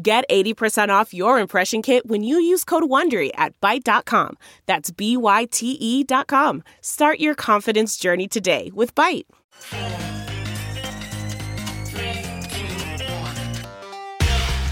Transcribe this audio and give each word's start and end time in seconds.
Get 0.00 0.24
80% 0.28 0.88
off 0.88 1.14
your 1.14 1.38
impression 1.38 1.80
kit 1.80 2.06
when 2.06 2.24
you 2.24 2.38
use 2.38 2.64
code 2.64 2.82
WONDERY 2.82 3.30
at 3.36 3.58
Byte.com. 3.60 4.36
That's 4.66 4.90
B-Y-T-E 4.90 6.02
dot 6.02 6.26
com. 6.26 6.64
Start 6.80 7.20
your 7.20 7.36
confidence 7.36 7.96
journey 7.96 8.26
today 8.26 8.72
with 8.74 8.92
Byte. 8.96 9.26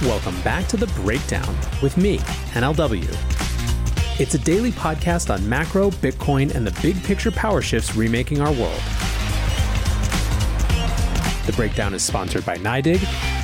Welcome 0.03 0.41
back 0.43 0.67
to 0.69 0.77
The 0.77 0.89
Breakdown 1.03 1.57
with 1.81 1.97
me, 1.97 2.19
NLW. 2.55 3.09
It's 4.21 4.35
a 4.35 4.39
daily 4.39 4.73
podcast 4.73 5.33
on 5.33 5.49
macro, 5.49 5.91
Bitcoin, 5.91 6.53
and 6.55 6.67
the 6.67 6.77
big 6.83 7.01
picture 7.05 7.31
power 7.31 7.63
shifts 7.63 7.95
remaking 7.95 8.41
our 8.41 8.53
world. 8.53 8.83
The 11.45 11.53
Breakdown 11.55 11.93
is 11.93 12.05
sponsored 12.05 12.47
by 12.47 12.57
NYDIG 12.57 13.03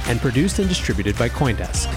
and 0.08 0.20
produced 0.20 0.60
and 0.60 0.68
distributed 0.68 1.18
by 1.18 1.28
Coindesk. 1.28 1.88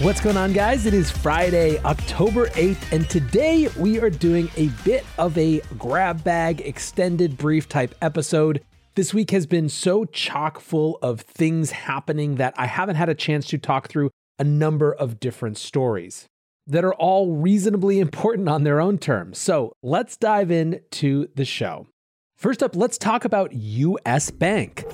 What's 0.00 0.20
going 0.20 0.36
on, 0.36 0.52
guys? 0.52 0.86
It 0.86 0.94
is 0.94 1.10
Friday, 1.10 1.80
October 1.82 2.46
8th, 2.50 2.92
and 2.92 3.10
today 3.10 3.68
we 3.76 3.98
are 3.98 4.10
doing 4.10 4.48
a 4.56 4.68
bit 4.84 5.04
of 5.18 5.36
a 5.36 5.60
grab 5.76 6.22
bag, 6.22 6.60
extended 6.60 7.36
brief 7.36 7.68
type 7.68 7.96
episode. 8.00 8.62
This 8.94 9.12
week 9.12 9.32
has 9.32 9.44
been 9.44 9.68
so 9.68 10.04
chock 10.04 10.60
full 10.60 11.00
of 11.02 11.22
things 11.22 11.72
happening 11.72 12.36
that 12.36 12.54
I 12.56 12.66
haven't 12.66 12.94
had 12.94 13.08
a 13.08 13.14
chance 13.14 13.44
to 13.48 13.58
talk 13.58 13.88
through 13.88 14.10
a 14.38 14.44
number 14.44 14.92
of 14.92 15.18
different 15.18 15.58
stories 15.58 16.26
that 16.68 16.84
are 16.84 16.94
all 16.94 17.32
reasonably 17.32 17.98
important 17.98 18.48
on 18.48 18.62
their 18.62 18.80
own 18.80 18.98
terms. 18.98 19.38
So 19.38 19.72
let's 19.82 20.16
dive 20.16 20.52
into 20.52 21.26
the 21.34 21.44
show. 21.44 21.88
First 22.44 22.62
up, 22.62 22.76
let's 22.76 22.98
talk 22.98 23.24
about 23.24 23.54
US 23.54 24.30
Bank. 24.30 24.84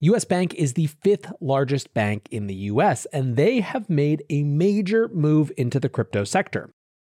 US 0.00 0.26
Bank 0.26 0.52
is 0.56 0.74
the 0.74 0.88
fifth 0.88 1.32
largest 1.40 1.94
bank 1.94 2.28
in 2.30 2.48
the 2.48 2.54
US, 2.54 3.06
and 3.14 3.34
they 3.34 3.60
have 3.60 3.88
made 3.88 4.24
a 4.28 4.42
major 4.42 5.08
move 5.08 5.50
into 5.56 5.80
the 5.80 5.88
crypto 5.88 6.22
sector. 6.22 6.68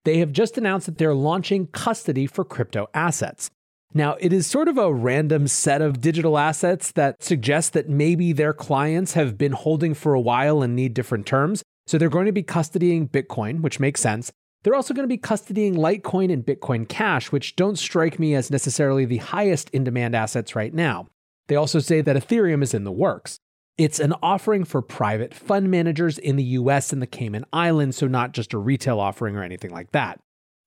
They 0.07 0.17
have 0.17 0.33
just 0.33 0.57
announced 0.57 0.87
that 0.87 0.97
they're 0.97 1.13
launching 1.13 1.67
custody 1.67 2.27
for 2.27 2.43
crypto 2.43 2.89
assets. 2.95 3.51
Now, 3.93 4.17
it 4.19 4.33
is 4.33 4.47
sort 4.47 4.67
of 4.67 4.79
a 4.79 4.95
random 4.95 5.47
set 5.47 5.83
of 5.83 6.01
digital 6.01 6.39
assets 6.39 6.93
that 6.93 7.23
suggests 7.23 7.69
that 7.73 7.87
maybe 7.87 8.33
their 8.33 8.55
clients 8.55 9.13
have 9.13 9.37
been 9.37 9.53
holding 9.53 9.93
for 9.93 10.15
a 10.15 10.21
while 10.23 10.63
and 10.63 10.75
need 10.75 10.95
different 10.95 11.27
terms. 11.27 11.63
So 11.87 11.99
they're 11.99 12.09
going 12.09 12.25
to 12.25 12.33
be 12.33 12.43
custodying 12.43 13.11
Bitcoin, 13.11 13.61
which 13.61 13.79
makes 13.79 14.01
sense. 14.01 14.33
They're 14.65 14.75
also 14.75 14.95
going 14.95 15.05
to 15.05 15.15
be 15.15 15.19
custodying 15.19 15.77
Litecoin 15.77 16.33
and 16.33 16.45
Bitcoin 16.45 16.89
Cash, 16.89 17.31
which 17.31 17.55
don't 17.55 17.79
strike 17.79 18.19
me 18.19 18.35
as 18.35 18.51
necessarily 18.51 19.05
the 19.05 19.19
highest 19.19 19.71
in 19.71 19.85
demand 19.85 20.17
assets 20.17 20.57
right 20.57 20.75
now. 20.75 21.07
They 21.47 21.55
also 21.55 21.79
say 21.79 22.01
that 22.01 22.17
Ethereum 22.17 22.63
is 22.63 22.75
in 22.75 22.85
the 22.85 22.91
works. 22.91 23.39
It's 23.79 24.01
an 24.01 24.15
offering 24.23 24.65
for 24.65 24.83
private 24.83 25.35
fund 25.35 25.71
managers 25.71 26.19
in 26.19 26.37
the 26.37 26.45
US 26.45 26.93
and 26.93 27.01
the 27.01 27.07
Cayman 27.07 27.45
Islands, 27.53 27.97
so 27.97 28.09
not 28.09 28.33
just 28.33 28.53
a 28.53 28.59
retail 28.59 28.99
offering 28.99 29.37
or 29.37 29.43
anything 29.43 29.71
like 29.71 29.93
that 29.93 30.21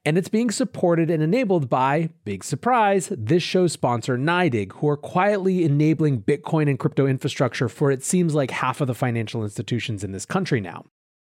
and 0.07 0.17
it's 0.17 0.29
being 0.29 0.49
supported 0.51 1.09
and 1.09 1.21
enabled 1.21 1.69
by, 1.69 2.09
big 2.23 2.41
surprise, 2.41 3.11
this 3.11 3.43
show's 3.43 3.73
sponsor, 3.73 4.17
NYDIG, 4.17 4.71
who 4.75 4.87
are 4.87 4.95
quietly 4.95 5.65
enabling 5.65 6.21
Bitcoin 6.21 6.69
and 6.69 6.79
crypto 6.79 7.05
infrastructure 7.05 7.67
for 7.67 7.91
it 7.91 8.05
seems 8.05 8.33
like 8.33 8.51
half 8.51 8.79
of 8.79 8.87
the 8.87 8.95
financial 8.95 9.43
institutions 9.43 10.05
in 10.05 10.13
this 10.13 10.25
country 10.25 10.61
now. 10.61 10.85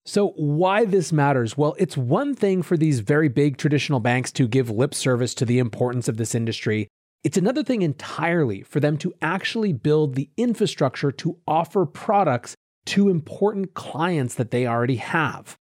So, 0.03 0.29
why 0.29 0.85
this 0.85 1.11
matters? 1.11 1.55
Well, 1.55 1.75
it's 1.77 1.95
one 1.95 2.33
thing 2.33 2.63
for 2.63 2.75
these 2.75 3.01
very 3.01 3.27
big 3.27 3.57
traditional 3.57 3.99
banks 3.99 4.31
to 4.33 4.47
give 4.47 4.69
lip 4.69 4.95
service 4.95 5.35
to 5.35 5.45
the 5.45 5.59
importance 5.59 6.07
of 6.07 6.17
this 6.17 6.33
industry. 6.33 6.87
It's 7.23 7.37
another 7.37 7.63
thing 7.63 7.83
entirely 7.83 8.63
for 8.63 8.79
them 8.79 8.97
to 8.97 9.13
actually 9.21 9.73
build 9.73 10.15
the 10.15 10.31
infrastructure 10.37 11.11
to 11.11 11.37
offer 11.47 11.85
products 11.85 12.55
to 12.85 13.09
important 13.09 13.75
clients 13.75 14.33
that 14.35 14.49
they 14.49 14.65
already 14.65 14.95
have. 14.95 15.55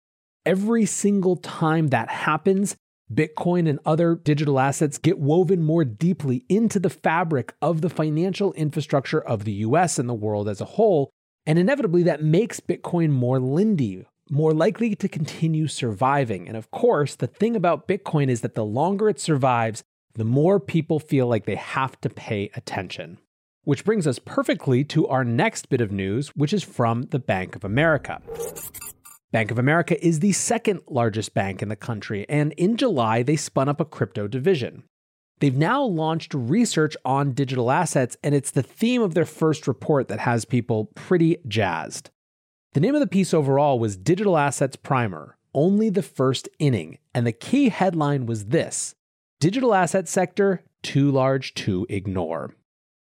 Every 0.46 0.86
single 0.86 1.38
time 1.38 1.88
that 1.88 2.10
happens, 2.10 2.76
Bitcoin 3.12 3.68
and 3.68 3.80
other 3.86 4.16
digital 4.16 4.60
assets 4.60 5.00
get 5.00 5.18
woven 5.18 5.64
more 5.64 5.84
deeply 5.84 6.46
into 6.48 6.80
the 6.80 6.90
fabric 6.92 7.56
of 7.62 7.82
the 7.82 7.90
financial 7.90 8.54
infrastructure 8.54 9.20
of 9.20 9.46
the 9.46 9.54
US 9.54 9.98
and 9.98 10.08
the 10.08 10.14
world 10.14 10.48
as 10.48 10.62
a 10.62 10.66
whole. 10.66 11.10
And 11.46 11.58
inevitably, 11.58 12.04
that 12.04 12.22
makes 12.22 12.60
Bitcoin 12.60 13.10
more 13.10 13.40
lindy, 13.40 14.06
more 14.30 14.54
likely 14.54 14.96
to 14.96 15.08
continue 15.08 15.68
surviving. 15.68 16.48
And 16.48 16.58
of 16.58 16.72
course, 16.72 17.16
the 17.16 17.28
thing 17.28 17.56
about 17.56 17.88
Bitcoin 17.88 18.30
is 18.30 18.42
that 18.42 18.56
the 18.56 18.66
longer 18.66 19.10
it 19.10 19.20
survives, 19.20 19.84
the 20.14 20.26
more 20.26 20.60
people 20.60 21.00
feel 21.00 21.28
like 21.28 21.46
they 21.46 21.56
have 21.56 22.00
to 22.02 22.10
pay 22.10 22.50
attention. 22.56 23.20
Which 23.64 23.86
brings 23.86 24.08
us 24.08 24.20
perfectly 24.20 24.84
to 24.86 25.08
our 25.08 25.24
next 25.24 25.70
bit 25.70 25.82
of 25.82 25.92
news, 25.92 26.30
which 26.30 26.54
is 26.54 26.64
from 26.64 27.04
the 27.04 27.20
Bank 27.20 27.56
of 27.56 27.64
America. 27.64 28.22
Bank 29.32 29.52
of 29.52 29.60
America 29.60 30.04
is 30.06 30.22
the 30.22 30.32
second 30.32 30.82
largest 30.88 31.34
bank 31.34 31.62
in 31.62 31.68
the 31.68 31.76
country, 31.76 32.26
and 32.30 32.54
in 32.54 32.78
July, 32.78 33.24
they 33.24 33.36
spun 33.36 33.68
up 33.68 33.82
a 33.82 33.86
crypto 33.86 34.28
division. 34.28 34.84
They've 35.40 35.56
now 35.56 35.84
launched 35.84 36.34
research 36.34 36.96
on 37.04 37.34
digital 37.34 37.70
assets, 37.70 38.18
and 38.24 38.34
it's 38.34 38.52
the 38.52 38.64
theme 38.64 39.02
of 39.02 39.14
their 39.14 39.26
first 39.26 39.68
report 39.68 40.08
that 40.08 40.20
has 40.20 40.46
people 40.46 40.86
pretty 40.96 41.38
jazzed. 41.48 42.10
The 42.78 42.82
name 42.82 42.94
of 42.94 43.02
the 43.02 43.08
piece 43.08 43.34
overall 43.34 43.80
was 43.80 43.98
Digital 43.98 44.38
Assets 44.38 44.76
Primer, 44.76 45.36
only 45.52 45.90
the 45.90 46.04
first 46.04 46.48
inning, 46.60 47.00
and 47.12 47.26
the 47.26 47.32
key 47.32 47.70
headline 47.70 48.28
was 48.28 48.46
this 48.46 48.94
Digital 49.40 49.74
Asset 49.74 50.08
Sector 50.08 50.64
Too 50.84 51.10
Large 51.10 51.56
to 51.56 51.88
Ignore. 51.90 52.54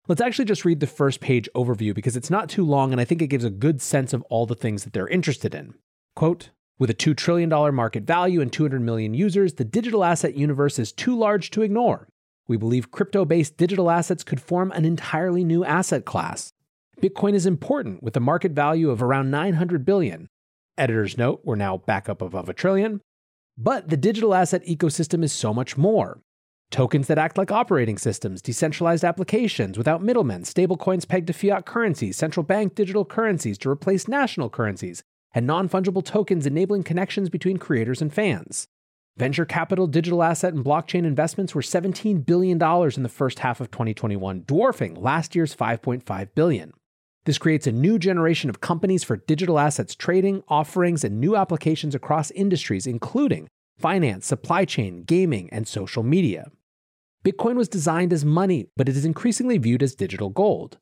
Let's 0.09 0.21
actually 0.21 0.47
just 0.47 0.65
read 0.65 0.81
the 0.81 0.89
first 0.89 1.21
page 1.21 1.49
overview 1.55 1.95
because 1.95 2.17
it's 2.17 2.31
not 2.31 2.49
too 2.49 2.65
long 2.65 2.91
and 2.91 3.01
I 3.01 3.05
think 3.05 3.23
it 3.23 3.29
gives 3.29 3.45
a 3.45 3.49
good 3.49 3.81
sense 3.81 4.13
of 4.13 4.23
all 4.23 4.45
the 4.45 4.57
things 4.57 4.83
that 4.83 4.93
they're 4.93 5.07
interested 5.07 5.55
in. 5.55 5.75
Quote, 6.17 6.51
with 6.81 6.91
a 6.91 6.93
$2 6.93 7.17
trillion 7.17 7.49
market 7.73 8.03
value 8.03 8.41
and 8.41 8.53
200 8.53 8.81
million 8.81 9.15
users, 9.15 9.53
the 9.53 9.65
digital 9.65 10.03
asset 10.03 10.35
universe 10.35 10.81
is 10.81 10.91
too 10.91 11.17
large 11.17 11.49
to 11.53 11.63
ignore. 11.63 12.09
We 12.49 12.57
believe 12.57 12.91
crypto 12.91 13.25
based 13.25 13.57
digital 13.57 13.89
assets 13.89 14.25
could 14.25 14.41
form 14.41 14.73
an 14.73 14.85
entirely 14.85 15.45
new 15.45 15.65
asset 15.65 16.05
class. 16.05 16.53
Bitcoin 17.01 17.33
is 17.33 17.47
important 17.47 18.03
with 18.03 18.15
a 18.15 18.21
market 18.21 18.53
value 18.53 18.91
of 18.91 19.03
around 19.03 19.31
900 19.31 19.87
billion. 19.87 20.29
Editor's 20.77 21.17
note, 21.17 21.41
we're 21.45 21.57
now 21.57 21.79
back 21.79 22.11
up 22.11 22.21
above 22.21 22.51
a 22.51 22.53
trillion. 22.53 23.01
But 23.57 23.89
the 23.89 23.97
digital 23.97 24.35
asset 24.35 24.63
ecosystem 24.67 25.25
is 25.25 25.33
so 25.33 25.55
much 25.55 25.79
more. 25.79 26.21
Tokens 26.71 27.07
that 27.07 27.17
act 27.17 27.39
like 27.39 27.51
operating 27.51 27.97
systems, 27.97 28.43
decentralized 28.43 29.03
applications 29.03 29.79
without 29.79 30.03
middlemen, 30.03 30.43
stablecoins 30.43 31.09
pegged 31.09 31.29
to 31.29 31.33
fiat 31.33 31.65
currencies, 31.65 32.19
central 32.19 32.45
bank 32.45 32.75
digital 32.75 33.07
currencies 33.07 33.57
to 33.59 33.71
replace 33.71 34.07
national 34.07 34.51
currencies, 34.51 35.03
and 35.33 35.47
non 35.47 35.71
fungible 35.71 36.05
tokens 36.05 36.45
enabling 36.45 36.83
connections 36.83 37.31
between 37.31 37.57
creators 37.57 38.03
and 38.03 38.13
fans. 38.13 38.67
Venture 39.17 39.47
capital, 39.47 39.87
digital 39.87 40.23
asset, 40.23 40.53
and 40.53 40.65
blockchain 40.65 41.05
investments 41.05 41.55
were 41.55 41.63
$17 41.63 42.27
billion 42.27 42.63
in 42.63 43.03
the 43.03 43.09
first 43.09 43.39
half 43.39 43.61
of 43.61 43.71
2021, 43.71 44.45
dwarfing 44.47 44.95
last 44.95 45.35
year's 45.35 45.57
$5.5 45.57 46.29
billion. 46.35 46.73
This 47.27 47.39
creates 47.39 47.67
a 47.67 47.73
new 47.73 47.99
generation 47.99 48.49
of 48.49 48.61
companies 48.61 49.05
for 49.05 49.17
digital 49.17 49.59
assets 49.59 49.95
trading, 49.95 50.43
offerings, 50.49 51.05
and 51.05 51.21
new 51.21 51.37
applications 51.37 51.95
across 51.95 52.31
industries, 52.31 52.87
including 52.87 53.49
finance, 53.79 54.27
supply 54.27 54.65
chain, 54.65 55.05
gaming, 55.05 55.49
and 55.51 55.69
social 55.69 56.03
media. 56.03 56.51
Bitcoin 57.25 57.57
was 57.57 57.69
designed 57.69 58.13
as 58.15 58.25
money, 58.25 58.69
but 58.77 58.89
it 58.89 58.97
is 58.97 59.05
increasingly 59.05 59.59
viewed 59.59 59.83
as 59.83 59.95
digital 59.95 60.31
gold. 60.31 60.79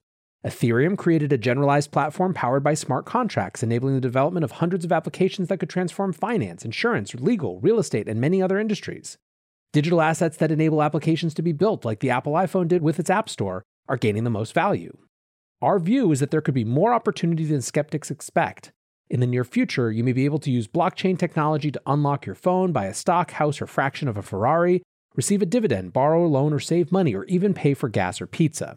Ethereum 0.46 0.96
created 0.96 1.32
a 1.32 1.38
generalized 1.38 1.90
platform 1.90 2.32
powered 2.32 2.62
by 2.62 2.74
smart 2.74 3.04
contracts, 3.04 3.64
enabling 3.64 3.96
the 3.96 4.00
development 4.00 4.44
of 4.44 4.52
hundreds 4.52 4.84
of 4.84 4.92
applications 4.92 5.48
that 5.48 5.58
could 5.58 5.68
transform 5.68 6.12
finance, 6.12 6.64
insurance, 6.64 7.12
legal, 7.16 7.60
real 7.60 7.80
estate, 7.80 8.08
and 8.08 8.20
many 8.20 8.40
other 8.40 8.60
industries. 8.60 9.18
Digital 9.72 10.00
assets 10.00 10.36
that 10.36 10.52
enable 10.52 10.80
applications 10.80 11.34
to 11.34 11.42
be 11.42 11.52
built, 11.52 11.84
like 11.84 11.98
the 11.98 12.10
Apple 12.10 12.34
iPhone 12.34 12.68
did 12.68 12.82
with 12.82 13.00
its 13.00 13.10
App 13.10 13.28
Store, 13.28 13.64
are 13.88 13.96
gaining 13.96 14.22
the 14.22 14.30
most 14.30 14.54
value. 14.54 14.96
Our 15.60 15.80
view 15.80 16.12
is 16.12 16.20
that 16.20 16.30
there 16.30 16.40
could 16.40 16.54
be 16.54 16.64
more 16.64 16.92
opportunity 16.92 17.44
than 17.44 17.62
skeptics 17.62 18.12
expect. 18.12 18.70
In 19.10 19.18
the 19.18 19.26
near 19.26 19.42
future, 19.42 19.90
you 19.90 20.04
may 20.04 20.12
be 20.12 20.24
able 20.24 20.38
to 20.40 20.52
use 20.52 20.68
blockchain 20.68 21.18
technology 21.18 21.72
to 21.72 21.82
unlock 21.84 22.26
your 22.26 22.36
phone, 22.36 22.70
buy 22.70 22.84
a 22.86 22.94
stock, 22.94 23.32
house, 23.32 23.60
or 23.60 23.66
fraction 23.66 24.06
of 24.06 24.16
a 24.16 24.22
Ferrari, 24.22 24.82
receive 25.16 25.42
a 25.42 25.46
dividend, 25.46 25.92
borrow 25.92 26.24
a 26.24 26.28
loan, 26.28 26.52
or 26.52 26.60
save 26.60 26.92
money, 26.92 27.12
or 27.12 27.24
even 27.24 27.54
pay 27.54 27.74
for 27.74 27.88
gas 27.88 28.20
or 28.20 28.26
pizza. 28.28 28.76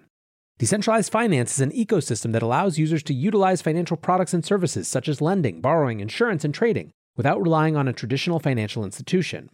Decentralized 0.57 1.11
finance 1.11 1.53
is 1.53 1.59
an 1.61 1.71
ecosystem 1.71 2.31
that 2.31 2.41
allows 2.41 2.79
users 2.79 3.03
to 3.03 3.13
utilize 3.13 3.61
financial 3.61 3.97
products 3.97 4.33
and 4.33 4.43
services 4.43 4.87
such 4.87 5.07
as 5.07 5.21
lending, 5.21 5.61
borrowing, 5.61 5.99
insurance, 5.99 6.43
and 6.43 6.53
trading 6.53 6.91
without 7.15 7.41
relying 7.41 7.75
on 7.75 7.87
a 7.87 7.93
traditional 7.93 8.39
financial 8.39 8.83
institution. 8.83 9.49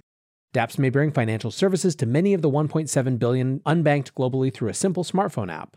dApps 0.54 0.78
may 0.78 0.90
bring 0.90 1.12
financial 1.12 1.52
services 1.52 1.94
to 1.96 2.06
many 2.06 2.34
of 2.34 2.42
the 2.42 2.50
1.7 2.50 3.20
billion 3.20 3.60
unbanked 3.62 4.14
globally 4.14 4.54
through 4.54 4.70
a 4.70 4.74
simple 4.74 5.04
smartphone 5.04 5.52
app. 5.52 5.76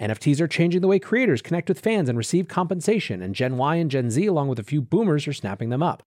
NFTs 0.00 0.40
are 0.40 0.48
changing 0.48 0.80
the 0.80 0.88
way 0.88 0.98
creators 0.98 1.42
connect 1.42 1.68
with 1.68 1.80
fans 1.80 2.08
and 2.08 2.18
receive 2.18 2.48
compensation, 2.48 3.22
and 3.22 3.34
Gen 3.34 3.56
Y 3.56 3.76
and 3.76 3.90
Gen 3.90 4.10
Z, 4.10 4.26
along 4.26 4.48
with 4.48 4.58
a 4.58 4.64
few 4.64 4.82
boomers, 4.82 5.28
are 5.28 5.32
snapping 5.32 5.70
them 5.70 5.82
up. 5.82 6.02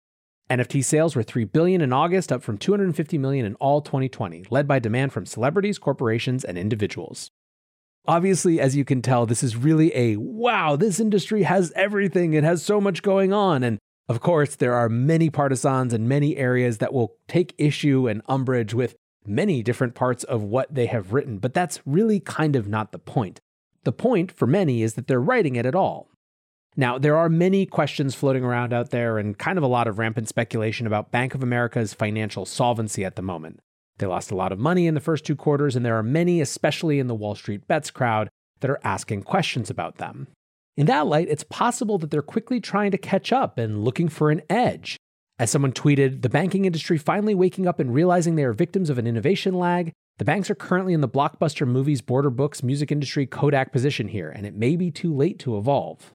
NFT 0.49 0.83
sales 0.83 1.15
were 1.15 1.23
3 1.23 1.45
billion 1.45 1.81
in 1.81 1.93
August, 1.93 2.31
up 2.31 2.43
from 2.43 2.57
250 2.57 3.17
million 3.17 3.45
in 3.45 3.55
all 3.55 3.81
2020, 3.81 4.45
led 4.49 4.67
by 4.67 4.79
demand 4.79 5.13
from 5.13 5.25
celebrities, 5.25 5.79
corporations, 5.79 6.43
and 6.43 6.57
individuals. 6.57 7.31
Obviously, 8.07 8.59
as 8.59 8.75
you 8.75 8.85
can 8.85 9.01
tell, 9.01 9.25
this 9.25 9.43
is 9.43 9.55
really 9.55 9.95
a 9.95 10.17
wow, 10.17 10.75
this 10.75 10.99
industry 10.99 11.43
has 11.43 11.71
everything. 11.75 12.33
It 12.33 12.43
has 12.43 12.61
so 12.61 12.79
much 12.79 13.01
going 13.01 13.33
on. 13.33 13.63
And 13.63 13.79
of 14.07 14.19
course, 14.19 14.55
there 14.55 14.75
are 14.75 14.89
many 14.89 15.31
partisans 15.31 15.93
and 15.93 16.07
many 16.07 16.37
areas 16.37 16.77
that 16.77 16.93
will 16.93 17.15
take 17.27 17.55
issue 17.57 18.07
and 18.07 18.21
umbrage 18.27 18.75
with 18.75 18.95
many 19.25 19.63
different 19.63 19.95
parts 19.95 20.23
of 20.23 20.43
what 20.43 20.73
they 20.73 20.85
have 20.85 21.13
written, 21.13 21.39
but 21.39 21.55
that's 21.55 21.81
really 21.87 22.19
kind 22.19 22.55
of 22.55 22.67
not 22.67 22.91
the 22.91 22.99
point. 22.99 23.41
The 23.85 23.93
point 23.93 24.31
for 24.31 24.45
many 24.47 24.81
is 24.81 24.95
that 24.95 25.07
they're 25.07 25.21
writing 25.21 25.55
it 25.55 25.65
at 25.65 25.75
all. 25.75 26.09
Now, 26.75 26.97
there 26.97 27.15
are 27.15 27.29
many 27.29 27.65
questions 27.65 28.15
floating 28.15 28.43
around 28.43 28.73
out 28.73 28.89
there 28.89 29.17
and 29.17 29.37
kind 29.37 29.57
of 29.57 29.63
a 29.63 29.67
lot 29.67 29.87
of 29.87 29.97
rampant 29.97 30.27
speculation 30.27 30.85
about 30.85 31.11
Bank 31.11 31.33
of 31.33 31.41
America's 31.41 31.93
financial 31.93 32.45
solvency 32.45 33.05
at 33.05 33.15
the 33.15 33.21
moment. 33.21 33.61
They 33.97 34.07
lost 34.07 34.31
a 34.31 34.35
lot 34.35 34.51
of 34.51 34.59
money 34.59 34.87
in 34.87 34.93
the 34.93 34.99
first 34.99 35.23
two 35.23 35.37
quarters, 35.37 35.75
and 35.75 35.85
there 35.85 35.97
are 35.97 36.03
many, 36.03 36.41
especially 36.41 36.99
in 36.99 37.07
the 37.07 37.15
Wall 37.15 37.35
Street 37.35 37.65
bets 37.65 37.91
crowd, 37.91 38.27
that 38.59 38.69
are 38.69 38.81
asking 38.83 39.23
questions 39.23 39.69
about 39.69 39.97
them. 39.97 40.27
In 40.75 40.87
that 40.87 41.07
light, 41.07 41.29
it's 41.29 41.45
possible 41.45 41.97
that 41.99 42.11
they're 42.11 42.21
quickly 42.21 42.59
trying 42.59 42.91
to 42.91 42.97
catch 42.97 43.31
up 43.31 43.57
and 43.57 43.85
looking 43.85 44.09
for 44.09 44.31
an 44.31 44.41
edge. 44.49 44.97
As 45.39 45.51
someone 45.51 45.71
tweeted, 45.71 46.21
the 46.21 46.29
banking 46.29 46.65
industry 46.65 46.97
finally 46.97 47.35
waking 47.35 47.67
up 47.67 47.79
and 47.79 47.93
realizing 47.93 48.35
they 48.35 48.43
are 48.43 48.53
victims 48.53 48.89
of 48.89 48.97
an 48.97 49.07
innovation 49.07 49.53
lag. 49.53 49.93
The 50.17 50.25
banks 50.25 50.50
are 50.50 50.56
currently 50.56 50.94
in 50.94 51.01
the 51.01 51.09
blockbuster 51.09 51.67
movies, 51.67 52.01
border 52.01 52.29
books, 52.29 52.63
music 52.63 52.91
industry, 52.91 53.25
Kodak 53.25 53.73
position 53.73 54.07
here, 54.07 54.29
and 54.29 54.45
it 54.45 54.56
may 54.56 54.75
be 54.75 54.89
too 54.89 55.13
late 55.13 55.39
to 55.39 55.57
evolve. 55.57 56.13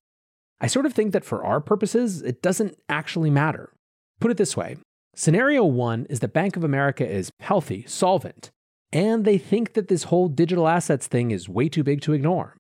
I 0.61 0.69
sort 0.69 0.87
of 0.87 0.95
think 0.95 1.13
that 1.13 1.25
for 1.25 1.45
our 1.45 1.61
purposes, 1.61 2.23
it 2.23 2.43
doesn't 2.43 2.77
actually 2.89 3.31
matter. 3.31 3.73
Put 4.21 4.31
it 4.31 4.37
this 4.37 4.57
way 4.57 4.77
Scenario 5.15 5.65
one 5.65 6.07
is 6.09 6.21
that 6.21 6.33
Bank 6.33 6.57
of 6.57 6.65
America 6.65 7.07
is 7.07 7.31
healthy, 7.41 7.85
solvent, 7.87 8.51
and 8.93 9.25
they 9.25 9.39
think 9.39 9.75
that 9.75 9.89
this 9.89 10.05
whole 10.05 10.29
digital 10.29 10.69
assets 10.69 11.07
thing 11.07 11.31
is 11.31 11.49
way 11.49 11.69
too 11.69 11.83
big 11.83 12.01
to 12.03 12.13
ignore. 12.13 12.57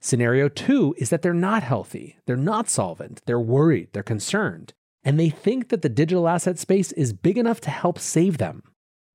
Scenario 0.00 0.48
two 0.48 0.94
is 0.98 1.10
that 1.10 1.22
they're 1.22 1.32
not 1.32 1.62
healthy, 1.62 2.18
they're 2.26 2.36
not 2.36 2.68
solvent, 2.68 3.20
they're 3.26 3.40
worried, 3.40 3.88
they're 3.92 4.02
concerned, 4.02 4.72
and 5.04 5.18
they 5.18 5.30
think 5.30 5.68
that 5.68 5.82
the 5.82 5.88
digital 5.88 6.28
asset 6.28 6.58
space 6.58 6.92
is 6.92 7.12
big 7.12 7.38
enough 7.38 7.60
to 7.60 7.70
help 7.70 7.98
save 7.98 8.38
them. 8.38 8.62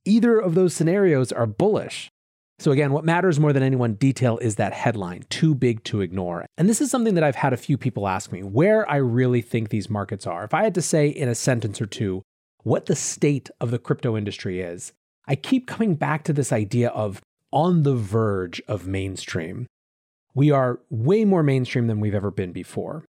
Either 0.08 0.40
of 0.40 0.56
those 0.56 0.74
scenarios 0.74 1.34
are 1.34 1.46
bullish. 1.46 2.10
So, 2.60 2.72
again, 2.72 2.92
what 2.92 3.04
matters 3.04 3.40
more 3.40 3.52
than 3.52 3.62
any 3.62 3.76
one 3.76 3.96
detail 3.96 4.38
is 4.38 4.56
that 4.56 4.74
headline, 4.74 5.26
too 5.30 5.54
big 5.54 5.84
to 5.84 6.02
ignore. 6.02 6.46
And 6.58 6.68
this 6.68 6.82
is 6.82 6.90
something 6.90 7.14
that 7.16 7.24
I've 7.24 7.36
had 7.36 7.54
a 7.54 7.58
few 7.58 7.78
people 7.78 8.08
ask 8.08 8.32
me 8.32 8.42
where 8.42 8.90
I 8.90 8.96
really 8.96 9.42
think 9.42 9.70
these 9.70 9.90
markets 9.90 10.26
are. 10.26 10.46
If 10.46 10.54
I 10.54 10.64
had 10.64 10.74
to 10.76 10.82
say 10.82 11.08
in 11.08 11.28
a 11.30 11.36
sentence 11.36 11.82
or 11.82 11.86
two 11.86 12.24
what 12.64 12.86
the 12.86 12.96
state 12.96 13.50
of 13.60 13.70
the 13.70 13.78
crypto 13.78 14.18
industry 14.18 14.62
is, 14.62 14.94
I 15.28 15.36
keep 15.36 15.68
coming 15.68 15.96
back 15.96 16.24
to 16.24 16.34
this 16.34 16.52
idea 16.52 16.90
of 16.90 17.22
on 17.52 17.84
the 17.84 17.96
verge 17.96 18.62
of 18.68 18.88
mainstream. 18.88 19.68
We 20.34 20.52
are 20.52 20.80
way 20.90 21.26
more 21.26 21.44
mainstream 21.44 21.88
than 21.88 22.00
we've 22.00 22.16
ever 22.16 22.32
been 22.32 22.54
before. 22.54 23.04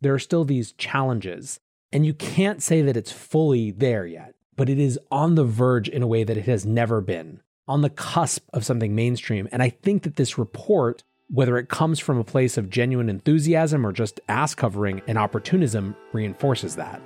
There 0.00 0.14
are 0.14 0.18
still 0.18 0.44
these 0.44 0.72
challenges, 0.72 1.58
and 1.92 2.04
you 2.04 2.12
can't 2.12 2.62
say 2.62 2.82
that 2.82 2.96
it's 2.96 3.12
fully 3.12 3.70
there 3.70 4.06
yet, 4.06 4.34
but 4.60 4.68
it 4.68 4.78
is 4.78 5.00
on 5.10 5.36
the 5.36 5.44
verge 5.44 5.88
in 5.88 6.02
a 6.02 6.06
way 6.06 6.22
that 6.22 6.36
it 6.36 6.44
has 6.44 6.66
never 6.66 7.00
been, 7.00 7.40
on 7.66 7.80
the 7.80 7.88
cusp 7.88 8.46
of 8.52 8.62
something 8.62 8.94
mainstream. 8.94 9.48
And 9.50 9.62
I 9.62 9.70
think 9.70 10.02
that 10.02 10.16
this 10.16 10.36
report, 10.36 11.02
whether 11.30 11.56
it 11.56 11.70
comes 11.70 11.98
from 11.98 12.18
a 12.18 12.24
place 12.24 12.58
of 12.58 12.68
genuine 12.68 13.08
enthusiasm 13.08 13.86
or 13.86 13.92
just 13.92 14.20
ass 14.28 14.54
covering 14.54 15.00
and 15.06 15.16
opportunism, 15.16 15.96
reinforces 16.12 16.76
that. 16.76 17.00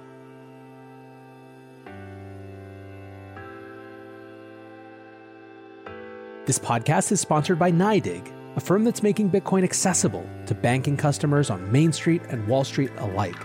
This 6.47 6.59
podcast 6.59 7.13
is 7.13 7.21
sponsored 7.21 7.61
by 7.61 7.71
NYDIG, 7.71 8.33
a 8.57 8.61
firm 8.61 8.83
that's 8.83 9.05
making 9.05 9.31
Bitcoin 9.31 9.63
accessible 9.63 10.29
to 10.47 10.57
banking 10.57 10.97
customers 10.97 11.51
on 11.51 11.71
Main 11.71 11.93
Street 11.93 12.23
and 12.31 12.49
Wall 12.49 12.65
Street 12.65 12.91
alike, 12.99 13.41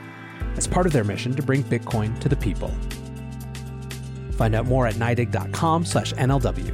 as 0.57 0.65
part 0.65 0.87
of 0.87 0.93
their 0.93 1.03
mission 1.03 1.35
to 1.35 1.43
bring 1.43 1.63
Bitcoin 1.63 2.17
to 2.21 2.27
the 2.27 2.35
people. 2.35 2.73
Find 4.39 4.55
out 4.55 4.67
more 4.67 4.87
at 4.87 4.95
NYDIG.com 4.95 5.83
slash 5.83 6.13
NLW. 6.13 6.73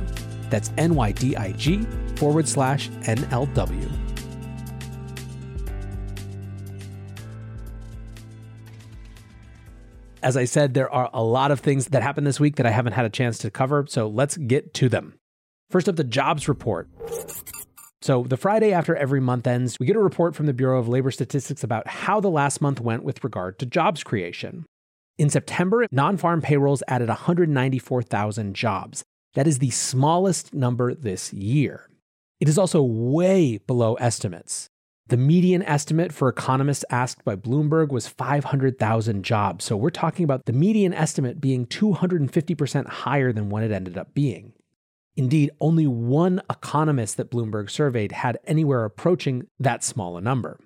That's 0.51 0.71
N-Y-D-I-G 0.77 1.87
forward 2.15 2.47
slash 2.47 2.89
NLW. 2.89 3.91
As 10.21 10.37
I 10.37 10.45
said, 10.45 10.75
there 10.75 10.91
are 10.91 11.09
a 11.11 11.23
lot 11.23 11.49
of 11.49 11.59
things 11.59 11.87
that 11.87 12.03
happened 12.03 12.27
this 12.27 12.39
week 12.39 12.57
that 12.57 12.67
I 12.67 12.69
haven't 12.69 12.93
had 12.93 13.05
a 13.05 13.09
chance 13.09 13.39
to 13.39 13.49
cover, 13.49 13.87
so 13.89 14.07
let's 14.07 14.37
get 14.37 14.75
to 14.75 14.87
them. 14.87 15.15
First 15.71 15.89
up, 15.89 15.95
the 15.95 16.03
jobs 16.03 16.47
report. 16.47 16.87
So, 18.03 18.25
the 18.25 18.37
Friday 18.37 18.73
after 18.73 18.95
every 18.95 19.19
month 19.19 19.47
ends, 19.47 19.79
we 19.79 19.87
get 19.87 19.95
a 19.95 19.99
report 19.99 20.35
from 20.35 20.45
the 20.45 20.53
Bureau 20.53 20.79
of 20.79 20.87
Labor 20.87 21.09
Statistics 21.09 21.63
about 21.63 21.87
how 21.87 22.19
the 22.19 22.29
last 22.29 22.61
month 22.61 22.79
went 22.79 23.03
with 23.03 23.23
regard 23.23 23.57
to 23.57 23.65
jobs 23.65 24.03
creation. 24.03 24.65
In 25.17 25.29
September, 25.29 25.87
non 25.91 26.17
farm 26.17 26.41
payrolls 26.41 26.83
added 26.87 27.07
194,000 27.07 28.53
jobs. 28.53 29.03
That 29.33 29.47
is 29.47 29.59
the 29.59 29.69
smallest 29.69 30.53
number 30.53 30.93
this 30.93 31.31
year. 31.33 31.89
It 32.39 32.49
is 32.49 32.57
also 32.57 32.83
way 32.83 33.57
below 33.59 33.95
estimates. 33.95 34.69
The 35.07 35.17
median 35.17 35.61
estimate 35.61 36.11
for 36.11 36.27
economists 36.27 36.83
asked 36.89 37.23
by 37.23 37.35
Bloomberg 37.35 37.89
was 37.89 38.07
500,000 38.07 39.23
jobs. 39.23 39.63
So 39.63 39.77
we're 39.77 39.89
talking 39.91 40.23
about 40.23 40.45
the 40.45 40.53
median 40.53 40.93
estimate 40.93 41.39
being 41.39 41.65
250% 41.67 42.87
higher 42.87 43.31
than 43.31 43.49
what 43.49 43.63
it 43.63 43.71
ended 43.71 43.97
up 43.97 44.13
being. 44.13 44.53
Indeed, 45.15 45.51
only 45.61 45.87
one 45.87 46.41
economist 46.49 47.15
that 47.17 47.31
Bloomberg 47.31 47.69
surveyed 47.69 48.11
had 48.11 48.39
anywhere 48.45 48.83
approaching 48.83 49.47
that 49.59 49.83
small 49.83 50.17
a 50.17 50.21
number. 50.21 50.59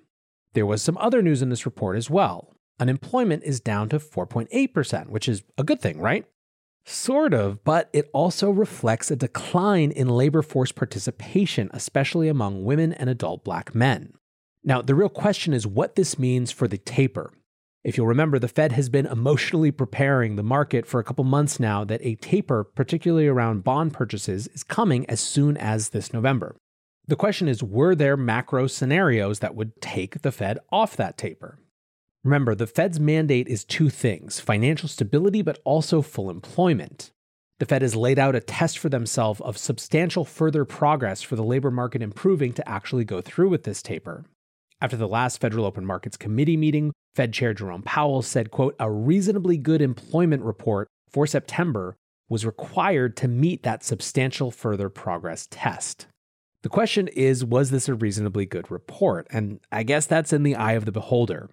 There 0.54 0.66
was 0.66 0.82
some 0.82 0.96
other 0.98 1.22
news 1.22 1.42
in 1.42 1.50
this 1.50 1.66
report 1.66 1.96
as 1.96 2.10
well. 2.10 2.56
Unemployment 2.80 3.44
is 3.44 3.60
down 3.60 3.90
to 3.90 3.98
4.8%, 3.98 5.08
which 5.08 5.28
is 5.28 5.42
a 5.58 5.62
good 5.62 5.82
thing, 5.82 6.00
right? 6.00 6.24
Sort 6.86 7.34
of, 7.34 7.62
but 7.62 7.90
it 7.92 8.08
also 8.14 8.50
reflects 8.50 9.10
a 9.10 9.16
decline 9.16 9.90
in 9.90 10.08
labor 10.08 10.40
force 10.40 10.72
participation, 10.72 11.68
especially 11.74 12.28
among 12.28 12.64
women 12.64 12.94
and 12.94 13.10
adult 13.10 13.44
black 13.44 13.74
men. 13.74 14.14
Now, 14.64 14.80
the 14.80 14.94
real 14.94 15.10
question 15.10 15.52
is 15.52 15.66
what 15.66 15.94
this 15.94 16.18
means 16.18 16.50
for 16.50 16.66
the 16.66 16.78
taper. 16.78 17.32
If 17.84 17.96
you'll 17.96 18.06
remember, 18.06 18.38
the 18.38 18.48
Fed 18.48 18.72
has 18.72 18.88
been 18.88 19.06
emotionally 19.06 19.70
preparing 19.70 20.36
the 20.36 20.42
market 20.42 20.86
for 20.86 21.00
a 21.00 21.04
couple 21.04 21.24
months 21.24 21.60
now 21.60 21.84
that 21.84 22.00
a 22.02 22.14
taper, 22.16 22.64
particularly 22.64 23.26
around 23.26 23.64
bond 23.64 23.92
purchases, 23.92 24.48
is 24.48 24.62
coming 24.62 25.08
as 25.08 25.20
soon 25.20 25.56
as 25.58 25.90
this 25.90 26.12
November. 26.12 26.56
The 27.06 27.16
question 27.16 27.48
is 27.48 27.62
were 27.62 27.94
there 27.94 28.16
macro 28.16 28.66
scenarios 28.66 29.40
that 29.40 29.54
would 29.54 29.80
take 29.82 30.22
the 30.22 30.32
Fed 30.32 30.58
off 30.70 30.96
that 30.96 31.18
taper? 31.18 31.58
Remember, 32.22 32.54
the 32.54 32.66
Fed's 32.66 33.00
mandate 33.00 33.48
is 33.48 33.64
two 33.64 33.88
things 33.88 34.40
financial 34.40 34.88
stability, 34.88 35.40
but 35.40 35.58
also 35.64 36.02
full 36.02 36.28
employment. 36.28 37.12
The 37.60 37.66
Fed 37.66 37.82
has 37.82 37.96
laid 37.96 38.18
out 38.18 38.34
a 38.34 38.40
test 38.40 38.78
for 38.78 38.88
themselves 38.88 39.40
of 39.40 39.56
substantial 39.56 40.24
further 40.24 40.64
progress 40.64 41.22
for 41.22 41.36
the 41.36 41.44
labor 41.44 41.70
market 41.70 42.02
improving 42.02 42.52
to 42.54 42.68
actually 42.68 43.04
go 43.04 43.20
through 43.20 43.48
with 43.48 43.64
this 43.64 43.82
taper. 43.82 44.24
After 44.82 44.96
the 44.96 45.08
last 45.08 45.40
Federal 45.40 45.66
Open 45.66 45.84
Markets 45.84 46.16
Committee 46.16 46.56
meeting, 46.56 46.92
Fed 47.14 47.32
Chair 47.32 47.52
Jerome 47.52 47.82
Powell 47.82 48.22
said, 48.22 48.50
quote, 48.50 48.76
a 48.78 48.90
reasonably 48.90 49.58
good 49.58 49.82
employment 49.82 50.42
report 50.42 50.88
for 51.10 51.26
September 51.26 51.96
was 52.28 52.46
required 52.46 53.16
to 53.18 53.28
meet 53.28 53.62
that 53.62 53.82
substantial 53.82 54.50
further 54.50 54.88
progress 54.88 55.46
test. 55.50 56.06
The 56.62 56.68
question 56.68 57.08
is 57.08 57.44
was 57.44 57.70
this 57.70 57.88
a 57.88 57.94
reasonably 57.94 58.46
good 58.46 58.70
report? 58.70 59.26
And 59.30 59.60
I 59.72 59.82
guess 59.82 60.06
that's 60.06 60.32
in 60.32 60.42
the 60.42 60.56
eye 60.56 60.72
of 60.72 60.84
the 60.84 60.92
beholder. 60.92 61.50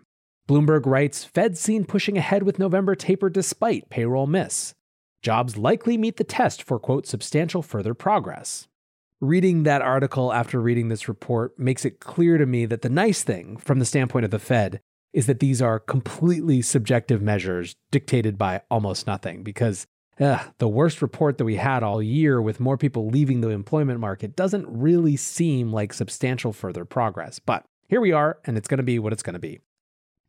Bloomberg 0.47 0.85
writes 0.85 1.25
Fed 1.25 1.57
seen 1.57 1.83
pushing 1.83 2.17
ahead 2.17 2.43
with 2.43 2.57
November 2.57 2.95
taper 2.95 3.29
despite 3.29 3.89
payroll 3.89 4.27
miss. 4.27 4.73
Jobs 5.21 5.57
likely 5.57 5.97
meet 5.97 6.15
the 6.15 6.23
test 6.23 6.63
for, 6.63 6.79
quote, 6.79 7.05
substantial 7.05 7.61
further 7.61 7.93
progress. 7.93 8.69
Reading 9.19 9.63
that 9.63 9.81
article 9.81 10.31
after 10.31 10.61
reading 10.61 10.87
this 10.87 11.09
report 11.09 11.59
makes 11.59 11.83
it 11.83 11.99
clear 11.99 12.37
to 12.37 12.45
me 12.45 12.65
that 12.65 12.81
the 12.81 12.89
nice 12.89 13.23
thing, 13.23 13.57
from 13.57 13.79
the 13.79 13.85
standpoint 13.85 14.23
of 14.23 14.31
the 14.31 14.39
Fed, 14.39 14.79
is 15.11 15.25
that 15.25 15.41
these 15.41 15.61
are 15.61 15.79
completely 15.79 16.61
subjective 16.61 17.21
measures 17.21 17.75
dictated 17.91 18.37
by 18.37 18.61
almost 18.71 19.05
nothing 19.05 19.43
because 19.43 19.85
Ugh, 20.19 20.51
the 20.57 20.67
worst 20.67 21.01
report 21.01 21.37
that 21.37 21.45
we 21.45 21.57
had 21.57 21.83
all 21.83 22.01
year 22.01 22.41
with 22.41 22.59
more 22.59 22.77
people 22.77 23.07
leaving 23.07 23.41
the 23.41 23.49
employment 23.49 23.99
market 23.99 24.35
doesn't 24.35 24.65
really 24.67 25.15
seem 25.15 25.71
like 25.71 25.93
substantial 25.93 26.51
further 26.51 26.85
progress. 26.85 27.37
But 27.37 27.65
here 27.87 28.01
we 28.01 28.13
are, 28.13 28.39
and 28.45 28.57
it's 28.57 28.67
going 28.67 28.79
to 28.79 28.83
be 28.83 28.97
what 28.97 29.13
it's 29.13 29.21
going 29.21 29.35
to 29.35 29.39
be. 29.39 29.59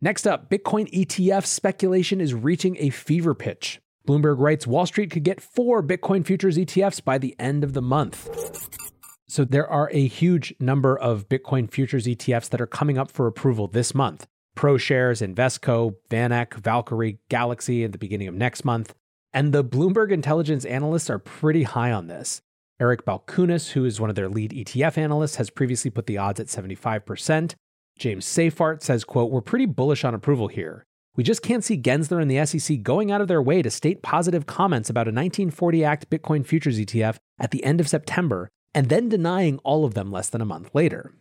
Next 0.01 0.29
up, 0.29 0.49
Bitcoin 0.49 0.89
ETF 0.93 1.45
speculation 1.45 2.21
is 2.21 2.33
reaching 2.33 2.77
a 2.79 2.91
fever 2.91 3.35
pitch. 3.35 3.81
Bloomberg 4.07 4.39
writes 4.39 4.65
Wall 4.65 4.87
Street 4.87 5.11
could 5.11 5.25
get 5.25 5.41
four 5.41 5.83
Bitcoin 5.83 6.25
futures 6.25 6.57
ETFs 6.57 7.03
by 7.03 7.19
the 7.19 7.35
end 7.41 7.65
of 7.65 7.73
the 7.73 7.83
month. 7.83 8.29
So 9.27 9.45
there 9.45 9.69
are 9.69 9.91
a 9.93 10.07
huge 10.07 10.55
number 10.61 10.97
of 10.97 11.29
Bitcoin 11.29 11.69
futures 11.69 12.07
ETFs 12.07 12.49
that 12.51 12.61
are 12.61 12.67
coming 12.67 12.97
up 12.97 13.11
for 13.11 13.27
approval 13.27 13.67
this 13.67 13.93
month. 13.93 14.29
ProShares, 14.57 15.21
Invesco, 15.21 15.97
VanEck, 16.09 16.55
Valkyrie, 16.55 17.19
Galaxy 17.29 17.83
at 17.83 17.91
the 17.91 17.99
beginning 17.99 18.29
of 18.29 18.35
next 18.35 18.65
month. 18.65 18.95
And 19.33 19.53
the 19.53 19.65
Bloomberg 19.65 20.13
intelligence 20.13 20.65
analysts 20.65 21.11
are 21.11 21.19
pretty 21.19 21.65
high 21.65 21.91
on 21.91 22.07
this. 22.07 22.41
Eric 22.81 23.05
Balchunas, 23.05 23.73
who 23.73 23.85
is 23.85 24.01
one 24.01 24.11
of 24.11 24.17
their 24.17 24.29
lead 24.29 24.53
ETF 24.53 24.97
analysts, 24.97 25.37
has 25.37 25.51
previously 25.51 25.91
put 25.91 26.07
the 26.07 26.19
odds 26.19 26.39
at 26.39 26.47
75%. 26.47 27.55
James 27.99 28.25
Seyffart 28.25 28.83
says, 28.83 29.05
quote, 29.05 29.31
We're 29.31 29.41
pretty 29.41 29.67
bullish 29.67 30.05
on 30.05 30.15
approval 30.15 30.49
here. 30.49 30.85
We 31.17 31.25
just 31.25 31.43
can't 31.43 31.65
see 31.65 31.77
Gensler 31.77 32.23
and 32.23 32.31
the 32.31 32.47
SEC 32.47 32.83
going 32.83 33.11
out 33.11 33.21
of 33.21 33.27
their 33.27 33.43
way 33.43 33.61
to 33.61 33.71
state 33.71 34.03
positive 34.03 34.47
comments 34.47 34.89
about 34.89 35.09
a 35.09 35.11
1940 35.11 35.85
Act 35.85 36.09
Bitcoin 36.09 36.47
futures 36.47 36.79
ETF 36.79 37.17
at 37.41 37.51
the 37.51 37.65
end 37.65 37.81
of 37.81 37.89
September 37.89 38.49
and 38.73 38.89
then 38.89 39.09
denying 39.09 39.59
all 39.65 39.85
of 39.85 39.95
them 39.95 40.13
less 40.13 40.29
than 40.29 40.41
a 40.41 40.47
month 40.47 40.71
later. 40.75 41.13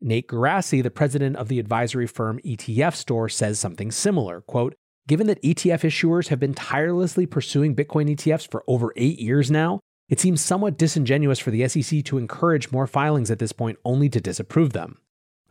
Nate 0.00 0.28
Geraci, 0.28 0.82
the 0.82 0.90
president 0.90 1.34
of 1.36 1.48
the 1.48 1.58
advisory 1.58 2.06
firm 2.06 2.38
ETF 2.44 2.94
Store, 2.94 3.28
says 3.28 3.58
something 3.58 3.90
similar. 3.90 4.40
Quote, 4.42 4.74
Given 5.08 5.26
that 5.26 5.42
ETF 5.42 5.80
issuers 5.80 6.28
have 6.28 6.38
been 6.38 6.54
tirelessly 6.54 7.26
pursuing 7.26 7.74
Bitcoin 7.74 8.08
ETFs 8.08 8.48
for 8.48 8.62
over 8.68 8.92
eight 8.96 9.18
years 9.18 9.50
now, 9.50 9.80
it 10.08 10.20
seems 10.20 10.40
somewhat 10.40 10.78
disingenuous 10.78 11.40
for 11.40 11.50
the 11.50 11.66
SEC 11.66 12.04
to 12.04 12.18
encourage 12.18 12.70
more 12.70 12.86
filings 12.86 13.30
at 13.30 13.40
this 13.40 13.52
point 13.52 13.78
only 13.84 14.08
to 14.08 14.20
disapprove 14.20 14.72
them. 14.72 14.98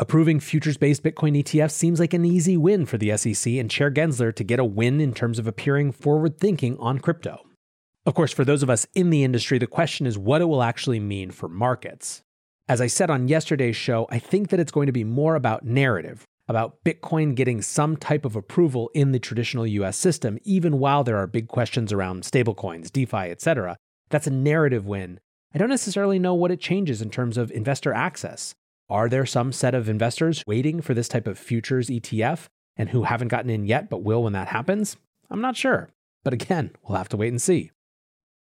Approving 0.01 0.39
futures 0.39 0.77
based 0.77 1.03
Bitcoin 1.03 1.38
ETFs 1.44 1.72
seems 1.72 2.00
like 2.00 2.13
an 2.13 2.24
easy 2.24 2.56
win 2.56 2.86
for 2.86 2.98
the 2.98 3.18
SEC 3.18 3.51
and 3.56 3.70
Chair 3.70 3.91
Gensler 3.91 4.34
to 4.34 4.46
get 4.46 4.58
a 4.58 4.63
win 4.63 5.01
in 5.01 5.13
terms 5.13 5.38
of 5.38 5.46
appearing 5.46 5.91
forward 5.91 6.38
thinking 6.38 6.77
on 6.79 7.00
crypto. 7.00 7.41
Of 8.06 8.13
course, 8.13 8.32
for 8.32 8.46
those 8.46 8.63
of 8.63 8.70
us 8.70 8.88
in 8.94 9.10
the 9.10 9.25
industry, 9.25 9.58
the 9.58 9.68
question 9.68 10.08
is 10.08 10.18
what 10.18 10.39
it 10.39 10.46
will 10.46 10.63
actually 10.63 11.01
mean 11.01 11.32
for 11.32 11.50
markets. 11.50 12.22
As 12.70 12.79
I 12.79 12.88
said 12.88 13.10
on 13.10 13.27
yesterday's 13.27 13.75
show, 13.75 14.08
I 14.10 14.20
think 14.20 14.48
that 14.50 14.60
it's 14.62 14.72
going 14.72 14.86
to 14.86 14.94
be 14.94 15.03
more 15.03 15.36
about 15.36 15.65
narrative 15.65 16.24
about 16.48 16.82
Bitcoin 16.86 17.36
getting 17.36 17.62
some 17.62 17.98
type 17.98 18.24
of 18.24 18.38
approval 18.38 18.89
in 18.94 19.12
the 19.12 19.20
traditional 19.20 19.68
US 19.68 19.98
system, 19.98 20.39
even 20.44 20.79
while 20.79 21.03
there 21.03 21.18
are 21.18 21.27
big 21.27 21.50
questions 21.50 21.91
around 21.91 22.24
stablecoins, 22.24 22.89
DeFi, 22.89 23.29
etc. 23.29 23.75
That's 24.10 24.27
a 24.27 24.32
narrative 24.32 24.88
win. 24.88 25.20
I 25.53 25.58
don't 25.58 25.70
necessarily 25.70 26.20
know 26.20 26.34
what 26.36 26.51
it 26.51 26.62
changes 26.62 27.01
in 27.01 27.10
terms 27.10 27.38
of 27.38 27.51
investor 27.51 27.94
access. 27.94 28.56
Are 28.89 29.08
there 29.08 29.25
some 29.25 29.51
set 29.51 29.75
of 29.75 29.88
investors 29.88 30.43
waiting 30.48 30.81
for 30.81 30.96
this 30.96 31.08
type 31.08 31.27
of 31.27 31.38
futures 31.38 31.89
ETF 31.89 32.48
and 32.75 32.89
who 32.89 33.03
haven't 33.03 33.27
gotten 33.27 33.51
in 33.51 33.65
yet 33.65 33.88
but 33.89 34.01
will 34.01 34.24
when 34.24 34.34
that 34.34 34.48
happens? 34.48 34.98
I'm 35.29 35.41
not 35.41 35.55
sure. 35.55 35.89
But 36.24 36.34
again, 36.34 36.72
we'll 36.84 36.98
have 36.98 37.10
to 37.10 37.17
wait 37.17 37.29
and 37.29 37.41
see. 37.41 37.72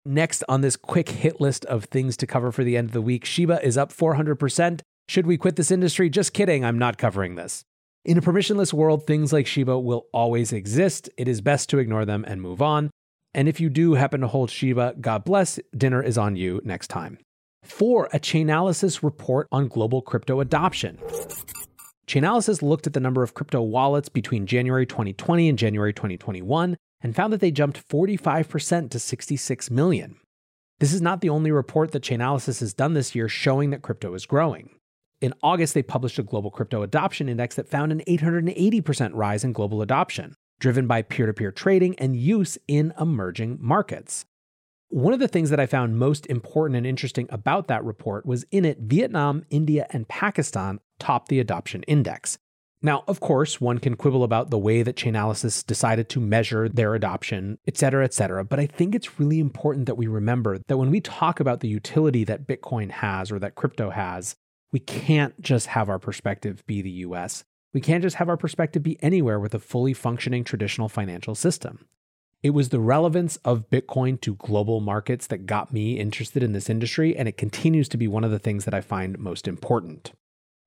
Next 0.05 0.43
on 0.49 0.61
this 0.61 0.75
quick 0.75 1.09
hit 1.09 1.39
list 1.39 1.65
of 1.65 1.85
things 1.85 2.17
to 2.17 2.27
cover 2.27 2.51
for 2.51 2.63
the 2.63 2.77
end 2.77 2.87
of 2.89 2.93
the 2.93 3.01
week, 3.01 3.25
Shiba 3.25 3.63
is 3.63 3.77
up 3.77 3.93
400%. 3.93 4.81
Should 5.07 5.27
we 5.27 5.37
quit 5.37 5.55
this 5.55 5.69
industry? 5.69 6.09
Just 6.09 6.33
kidding, 6.33 6.65
I'm 6.65 6.79
not 6.79 6.97
covering 6.97 7.35
this. 7.35 7.63
In 8.03 8.17
a 8.17 8.21
permissionless 8.21 8.73
world, 8.73 9.05
things 9.05 9.31
like 9.31 9.45
Shiba 9.45 9.77
will 9.77 10.07
always 10.13 10.51
exist. 10.51 11.09
It 11.15 11.27
is 11.27 11.41
best 11.41 11.69
to 11.69 11.77
ignore 11.77 12.05
them 12.05 12.25
and 12.27 12.41
move 12.41 12.61
on. 12.61 12.89
And 13.35 13.47
if 13.47 13.59
you 13.59 13.69
do 13.69 13.93
happen 13.93 14.21
to 14.21 14.27
hold 14.27 14.49
Shiba, 14.49 14.95
God 14.99 15.23
bless, 15.25 15.59
dinner 15.77 16.01
is 16.01 16.17
on 16.17 16.35
you 16.35 16.59
next 16.63 16.87
time. 16.87 17.19
Four, 17.63 18.09
a 18.11 18.19
Chainalysis 18.19 19.03
report 19.03 19.47
on 19.51 19.67
global 19.67 20.01
crypto 20.01 20.39
adoption. 20.39 20.97
Chainalysis 22.07 22.61
looked 22.61 22.87
at 22.87 22.93
the 22.93 22.99
number 22.99 23.21
of 23.23 23.33
crypto 23.33 23.61
wallets 23.61 24.09
between 24.09 24.47
January 24.47 24.85
2020 24.85 25.47
and 25.47 25.57
January 25.57 25.93
2021 25.93 26.75
and 27.01 27.15
found 27.15 27.31
that 27.31 27.39
they 27.39 27.51
jumped 27.51 27.87
45% 27.87 28.89
to 28.89 28.99
66 28.99 29.71
million. 29.71 30.17
This 30.79 30.93
is 30.93 31.01
not 31.01 31.21
the 31.21 31.29
only 31.29 31.51
report 31.51 31.91
that 31.91 32.03
Chainalysis 32.03 32.61
has 32.61 32.73
done 32.73 32.93
this 32.93 33.13
year 33.13 33.29
showing 33.29 33.69
that 33.69 33.81
crypto 33.81 34.13
is 34.13 34.25
growing. 34.25 34.71
In 35.21 35.33
August, 35.43 35.73
they 35.73 35.83
published 35.83 36.17
a 36.17 36.23
global 36.23 36.49
crypto 36.49 36.81
adoption 36.81 37.27
index 37.27 37.55
that 37.55 37.69
found 37.69 37.91
an 37.91 38.01
880% 38.07 39.11
rise 39.13 39.43
in 39.43 39.51
global 39.51 39.81
adoption, 39.81 40.35
driven 40.59 40.87
by 40.87 41.01
peer 41.01 41.25
to 41.25 41.33
peer 41.33 41.51
trading 41.51 41.97
and 41.99 42.15
use 42.15 42.57
in 42.67 42.93
emerging 42.99 43.57
markets. 43.59 44.25
One 44.91 45.13
of 45.13 45.19
the 45.19 45.27
things 45.27 45.51
that 45.51 45.59
I 45.59 45.67
found 45.67 45.99
most 45.99 46.25
important 46.25 46.75
and 46.75 46.85
interesting 46.85 47.27
about 47.29 47.67
that 47.67 47.85
report 47.85 48.25
was 48.25 48.43
in 48.49 48.65
it, 48.65 48.79
Vietnam, 48.79 49.45
India, 49.51 49.85
and 49.91 50.07
Pakistan 50.07 50.79
topped 50.97 51.27
the 51.27 51.39
adoption 51.39 51.83
index. 51.83 52.39
Now, 52.81 53.03
of 53.07 53.19
course, 53.19 53.61
one 53.61 53.77
can 53.77 53.95
quibble 53.95 54.23
about 54.23 54.49
the 54.49 54.57
way 54.57 54.81
that 54.81 54.95
Chainalysis 54.95 55.63
decided 55.63 56.09
to 56.09 56.19
measure 56.19 56.67
their 56.67 56.95
adoption, 56.95 57.59
et 57.67 57.77
cetera, 57.77 58.03
et 58.03 58.15
cetera. 58.15 58.43
But 58.43 58.59
I 58.59 58.65
think 58.65 58.95
it's 58.95 59.19
really 59.19 59.39
important 59.39 59.85
that 59.85 59.97
we 59.97 60.07
remember 60.07 60.57
that 60.67 60.77
when 60.77 60.89
we 60.89 61.01
talk 61.01 61.39
about 61.39 61.59
the 61.59 61.67
utility 61.67 62.23
that 62.23 62.47
Bitcoin 62.47 62.89
has 62.89 63.31
or 63.31 63.37
that 63.39 63.53
crypto 63.53 63.91
has, 63.91 64.37
we 64.71 64.79
can't 64.79 65.39
just 65.39 65.67
have 65.67 65.89
our 65.89 65.99
perspective 65.99 66.65
be 66.65 66.81
the 66.81 67.03
US. 67.05 67.43
We 67.75 67.81
can't 67.81 68.01
just 68.01 68.15
have 68.15 68.29
our 68.29 68.37
perspective 68.37 68.81
be 68.81 68.97
anywhere 69.03 69.39
with 69.39 69.53
a 69.53 69.59
fully 69.59 69.93
functioning 69.93 70.43
traditional 70.43 70.89
financial 70.89 71.35
system. 71.35 71.85
It 72.41 72.51
was 72.51 72.69
the 72.69 72.79
relevance 72.79 73.35
of 73.43 73.69
Bitcoin 73.69 74.21
to 74.21 74.35
global 74.35 74.79
markets 74.79 75.27
that 75.27 75.45
got 75.45 75.73
me 75.73 75.99
interested 75.99 76.41
in 76.41 76.53
this 76.53 76.69
industry, 76.69 77.17
and 77.17 77.27
it 77.27 77.35
continues 77.35 77.89
to 77.89 77.97
be 77.97 78.07
one 78.07 78.23
of 78.23 78.31
the 78.31 78.39
things 78.39 78.63
that 78.63 78.73
I 78.73 78.79
find 78.79 79.19
most 79.19 79.45
important. 79.45 80.13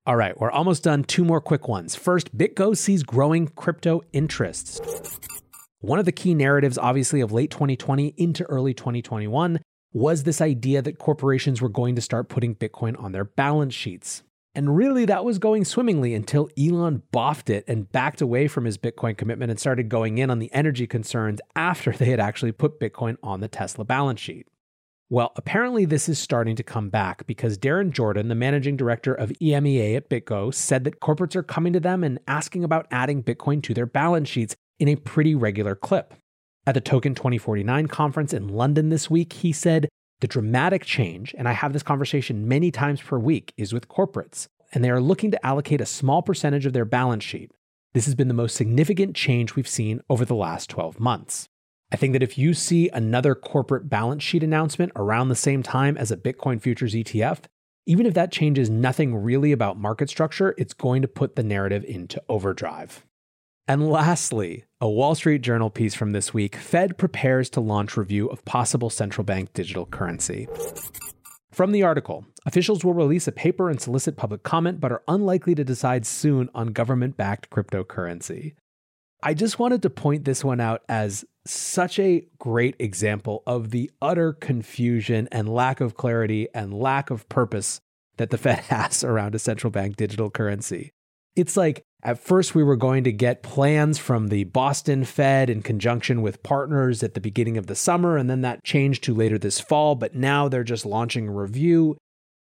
All 0.05 0.15
right, 0.15 0.39
we're 0.39 0.51
almost 0.51 0.83
done. 0.83 1.03
Two 1.03 1.25
more 1.25 1.41
quick 1.41 1.67
ones. 1.67 1.95
First, 1.95 2.37
BitGo 2.37 2.77
sees 2.77 3.01
growing 3.01 3.47
crypto 3.47 4.01
interests. 4.11 4.79
One 5.79 5.97
of 5.97 6.05
the 6.05 6.11
key 6.11 6.35
narratives, 6.35 6.77
obviously, 6.77 7.21
of 7.21 7.31
late 7.31 7.49
2020 7.49 8.13
into 8.17 8.43
early 8.43 8.75
2021 8.75 9.59
was 9.93 10.23
this 10.23 10.41
idea 10.41 10.83
that 10.83 10.99
corporations 10.99 11.59
were 11.59 11.69
going 11.69 11.95
to 11.95 12.01
start 12.01 12.29
putting 12.29 12.53
Bitcoin 12.53 13.01
on 13.01 13.13
their 13.13 13.25
balance 13.25 13.73
sheets. 13.73 14.21
And 14.55 14.75
really, 14.77 15.05
that 15.05 15.25
was 15.25 15.39
going 15.39 15.65
swimmingly 15.65 16.13
until 16.13 16.47
Elon 16.57 17.01
boffed 17.11 17.49
it 17.49 17.63
and 17.67 17.91
backed 17.91 18.21
away 18.21 18.47
from 18.47 18.65
his 18.65 18.77
Bitcoin 18.77 19.17
commitment 19.17 19.49
and 19.49 19.59
started 19.59 19.89
going 19.89 20.19
in 20.19 20.29
on 20.29 20.37
the 20.37 20.53
energy 20.53 20.85
concerns 20.85 21.41
after 21.55 21.91
they 21.91 22.05
had 22.05 22.19
actually 22.19 22.51
put 22.51 22.79
Bitcoin 22.79 23.17
on 23.23 23.39
the 23.39 23.47
Tesla 23.47 23.83
balance 23.83 24.19
sheet. 24.19 24.47
Well, 25.09 25.31
apparently, 25.35 25.85
this 25.85 26.07
is 26.07 26.19
starting 26.19 26.55
to 26.55 26.63
come 26.63 26.89
back 26.89 27.25
because 27.25 27.57
Darren 27.57 27.91
Jordan, 27.91 28.29
the 28.29 28.35
managing 28.35 28.77
director 28.77 29.13
of 29.13 29.31
EMEA 29.41 29.95
at 29.95 30.09
BitGo, 30.09 30.53
said 30.53 30.83
that 30.83 30.99
corporates 30.99 31.35
are 31.35 31.43
coming 31.43 31.73
to 31.73 31.79
them 31.79 32.03
and 32.03 32.19
asking 32.27 32.63
about 32.63 32.87
adding 32.91 33.23
Bitcoin 33.23 33.61
to 33.63 33.73
their 33.73 33.85
balance 33.85 34.29
sheets 34.29 34.55
in 34.79 34.87
a 34.87 34.95
pretty 34.95 35.35
regular 35.35 35.75
clip. 35.75 36.13
At 36.65 36.75
the 36.75 36.81
Token 36.81 37.13
2049 37.13 37.87
conference 37.87 38.33
in 38.33 38.47
London 38.47 38.89
this 38.89 39.09
week, 39.09 39.33
he 39.33 39.51
said, 39.51 39.89
The 40.23 40.27
dramatic 40.27 40.85
change, 40.85 41.35
and 41.37 41.49
I 41.49 41.51
have 41.51 41.73
this 41.73 41.83
conversation 41.83 42.47
many 42.47 42.71
times 42.71 43.01
per 43.01 43.19
week, 43.19 43.53
is 43.57 43.73
with 43.73 43.89
corporates, 43.89 44.47
and 44.71 44.81
they 44.81 44.89
are 44.89 45.01
looking 45.01 45.31
to 45.31 45.45
allocate 45.45 45.81
a 45.81 45.85
small 45.85 46.21
percentage 46.21 46.65
of 46.65 46.71
their 46.71 46.85
balance 46.85 47.25
sheet. 47.25 47.51
This 47.93 48.05
has 48.05 48.15
been 48.15 48.29
the 48.29 48.33
most 48.33 48.55
significant 48.55 49.17
change 49.17 49.55
we've 49.57 49.67
seen 49.67 49.99
over 50.09 50.23
the 50.23 50.33
last 50.33 50.69
12 50.69 50.97
months. 50.97 51.49
I 51.91 51.97
think 51.97 52.13
that 52.13 52.23
if 52.23 52.37
you 52.37 52.53
see 52.53 52.87
another 52.87 53.35
corporate 53.35 53.89
balance 53.89 54.23
sheet 54.23 54.43
announcement 54.43 54.93
around 54.95 55.27
the 55.27 55.35
same 55.35 55.61
time 55.61 55.97
as 55.97 56.09
a 56.09 56.15
Bitcoin 56.15 56.61
futures 56.61 56.93
ETF, 56.93 57.39
even 57.85 58.05
if 58.05 58.13
that 58.13 58.31
changes 58.31 58.69
nothing 58.69 59.13
really 59.17 59.51
about 59.51 59.77
market 59.77 60.09
structure, 60.09 60.55
it's 60.57 60.73
going 60.73 61.01
to 61.01 61.07
put 61.09 61.35
the 61.35 61.43
narrative 61.43 61.83
into 61.83 62.23
overdrive. 62.29 63.05
And 63.67 63.89
lastly, 63.89 64.63
a 64.83 64.89
Wall 64.89 65.15
Street 65.15 65.41
Journal 65.41 65.69
piece 65.69 65.95
from 65.95 66.11
this 66.11 66.33
week 66.33 66.57
Fed 66.57 66.97
prepares 66.97 67.49
to 67.51 67.61
launch 67.61 67.95
review 67.95 68.27
of 68.27 68.43
possible 68.43 68.89
central 68.89 69.23
bank 69.23 69.53
digital 69.53 69.85
currency. 69.85 70.45
From 71.53 71.71
the 71.71 71.83
article, 71.83 72.25
officials 72.45 72.83
will 72.83 72.93
release 72.93 73.25
a 73.25 73.31
paper 73.31 73.69
and 73.69 73.79
solicit 73.79 74.17
public 74.17 74.43
comment, 74.43 74.81
but 74.81 74.91
are 74.91 75.01
unlikely 75.07 75.55
to 75.55 75.63
decide 75.63 76.05
soon 76.05 76.49
on 76.53 76.73
government 76.73 77.15
backed 77.15 77.49
cryptocurrency. 77.49 78.55
I 79.23 79.33
just 79.33 79.57
wanted 79.57 79.83
to 79.83 79.89
point 79.89 80.25
this 80.25 80.43
one 80.43 80.59
out 80.59 80.81
as 80.89 81.23
such 81.47 81.97
a 81.97 82.27
great 82.37 82.75
example 82.77 83.41
of 83.47 83.69
the 83.69 83.89
utter 84.01 84.33
confusion 84.33 85.29
and 85.31 85.47
lack 85.47 85.79
of 85.79 85.95
clarity 85.95 86.49
and 86.53 86.73
lack 86.73 87.09
of 87.09 87.29
purpose 87.29 87.79
that 88.17 88.31
the 88.31 88.37
Fed 88.37 88.59
has 88.67 89.01
around 89.01 89.33
a 89.33 89.39
central 89.39 89.71
bank 89.71 89.95
digital 89.95 90.29
currency. 90.29 90.91
It's 91.37 91.55
like 91.55 91.85
at 92.03 92.19
first 92.19 92.53
we 92.53 92.63
were 92.63 92.75
going 92.75 93.05
to 93.05 93.11
get 93.11 93.43
plans 93.43 93.97
from 93.97 94.27
the 94.27 94.43
Boston 94.43 95.05
Fed 95.05 95.49
in 95.49 95.61
conjunction 95.61 96.21
with 96.21 96.43
partners 96.43 97.01
at 97.01 97.13
the 97.13 97.21
beginning 97.21 97.57
of 97.57 97.67
the 97.67 97.75
summer, 97.75 98.17
and 98.17 98.29
then 98.29 98.41
that 98.41 98.63
changed 98.63 99.03
to 99.05 99.13
later 99.13 99.37
this 99.37 99.59
fall, 99.59 99.95
but 99.95 100.13
now 100.13 100.49
they're 100.49 100.65
just 100.65 100.85
launching 100.85 101.29
a 101.29 101.31
review. 101.31 101.97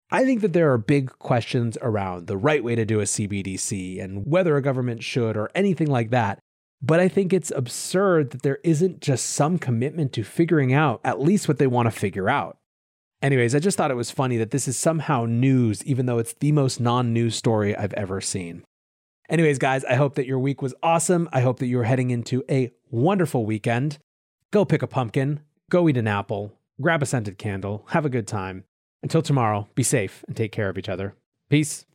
I 0.09 0.25
think 0.25 0.41
that 0.41 0.53
there 0.53 0.73
are 0.73 0.77
big 0.77 1.17
questions 1.19 1.77
around 1.81 2.25
the 2.27 2.37
right 2.37 2.63
way 2.63 2.75
to 2.75 2.85
do 2.85 2.99
a 2.99 3.03
CBDC 3.03 4.03
and 4.03 4.25
whether 4.25 4.57
a 4.57 4.61
government 4.61 5.03
should 5.03 5.37
or 5.37 5.51
anything 5.55 5.87
like 5.87 6.09
that. 6.09 6.39
But 6.81 6.99
I 6.99 7.07
think 7.07 7.31
it's 7.31 7.51
absurd 7.51 8.31
that 8.31 8.41
there 8.41 8.59
isn't 8.63 8.99
just 8.99 9.27
some 9.27 9.59
commitment 9.59 10.11
to 10.13 10.23
figuring 10.23 10.73
out 10.73 10.99
at 11.03 11.21
least 11.21 11.47
what 11.47 11.59
they 11.59 11.67
want 11.67 11.85
to 11.85 11.91
figure 11.91 12.29
out. 12.29 12.57
Anyways, 13.21 13.53
I 13.53 13.59
just 13.59 13.77
thought 13.77 13.91
it 13.91 13.95
was 13.95 14.09
funny 14.09 14.37
that 14.37 14.49
this 14.49 14.67
is 14.67 14.75
somehow 14.75 15.25
news, 15.25 15.85
even 15.85 16.07
though 16.07 16.17
it's 16.17 16.33
the 16.33 16.51
most 16.51 16.79
non 16.81 17.13
news 17.13 17.35
story 17.35 17.75
I've 17.75 17.93
ever 17.93 18.19
seen. 18.19 18.63
Anyways, 19.31 19.59
guys, 19.59 19.85
I 19.85 19.95
hope 19.95 20.15
that 20.15 20.25
your 20.25 20.39
week 20.39 20.61
was 20.61 20.73
awesome. 20.83 21.29
I 21.31 21.39
hope 21.39 21.59
that 21.59 21.67
you're 21.67 21.85
heading 21.85 22.09
into 22.09 22.43
a 22.49 22.69
wonderful 22.89 23.45
weekend. 23.45 23.97
Go 24.51 24.65
pick 24.65 24.81
a 24.81 24.87
pumpkin, 24.87 25.39
go 25.69 25.87
eat 25.87 25.95
an 25.95 26.05
apple, 26.05 26.59
grab 26.81 27.01
a 27.01 27.05
scented 27.05 27.37
candle, 27.37 27.85
have 27.91 28.05
a 28.05 28.09
good 28.09 28.27
time. 28.27 28.65
Until 29.01 29.21
tomorrow, 29.21 29.69
be 29.73 29.83
safe 29.83 30.25
and 30.27 30.35
take 30.35 30.51
care 30.51 30.67
of 30.67 30.77
each 30.77 30.89
other. 30.89 31.15
Peace. 31.49 31.85